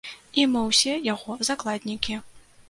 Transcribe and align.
І 0.43 0.45
мы 0.53 0.63
ўсе 0.69 0.95
яго 1.13 1.37
закладнікі. 1.51 2.19